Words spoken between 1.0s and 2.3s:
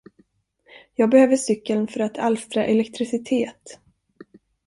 behöver cykeln för att